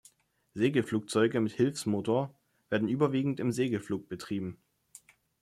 [0.55, 2.33] Segelflugzeuge mit Hilfsmotor
[2.71, 4.59] werden überwiegend im Segelflug betrieben.